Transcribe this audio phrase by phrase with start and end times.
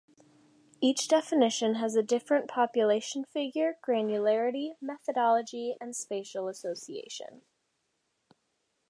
[0.81, 7.43] Each definition has a different population figure, granularity, methodology, and spatial association.